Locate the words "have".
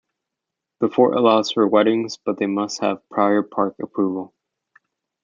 2.81-3.07